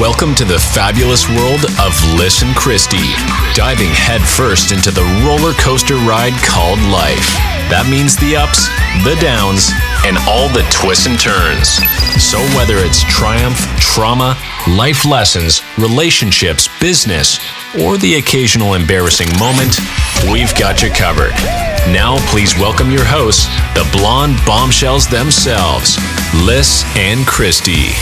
Welcome 0.00 0.34
to 0.36 0.46
the 0.46 0.58
fabulous 0.58 1.28
world 1.28 1.60
of 1.76 1.92
Liz 2.16 2.40
and 2.40 2.56
Kristi, 2.56 3.12
diving 3.54 3.90
headfirst 3.92 4.72
into 4.72 4.90
the 4.90 5.04
roller 5.28 5.52
coaster 5.60 5.96
ride 6.08 6.32
called 6.40 6.80
life. 6.88 7.36
That 7.68 7.84
means 7.84 8.16
the 8.16 8.32
ups, 8.32 8.72
the 9.04 9.20
downs, 9.20 9.68
and 10.08 10.16
all 10.24 10.48
the 10.48 10.64
twists 10.72 11.04
and 11.04 11.20
turns. 11.20 11.84
So, 12.16 12.40
whether 12.56 12.80
it's 12.80 13.04
triumph, 13.12 13.60
trauma, 13.76 14.40
life 14.72 15.04
lessons, 15.04 15.60
relationships, 15.76 16.72
business, 16.80 17.36
or 17.84 17.98
the 17.98 18.16
occasional 18.16 18.72
embarrassing 18.72 19.28
moment, 19.36 19.84
we've 20.32 20.56
got 20.56 20.80
you 20.80 20.88
covered. 20.88 21.36
Now, 21.92 22.16
please 22.32 22.56
welcome 22.56 22.88
your 22.88 23.04
hosts, 23.04 23.52
the 23.76 23.84
blonde 23.92 24.40
bombshells 24.48 25.12
themselves, 25.12 26.00
Liz 26.40 26.88
and 26.96 27.28
Kristi. 27.28 27.92